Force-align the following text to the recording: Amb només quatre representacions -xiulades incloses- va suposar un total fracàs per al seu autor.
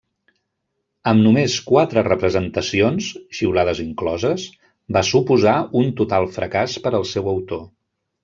Amb 1.09 1.23
només 1.25 1.57
quatre 1.65 2.03
representacions 2.07 3.09
-xiulades 3.39 3.81
incloses- 3.85 4.47
va 4.97 5.05
suposar 5.11 5.55
un 5.83 5.93
total 6.03 6.29
fracàs 6.39 6.79
per 6.87 6.97
al 7.01 7.09
seu 7.13 7.31
autor. 7.35 7.63